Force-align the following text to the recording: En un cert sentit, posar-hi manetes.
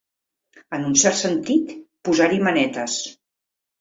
En 0.77 0.87
un 0.87 0.95
cert 1.01 1.19
sentit, 1.21 1.75
posar-hi 2.09 2.43
manetes. 2.49 2.97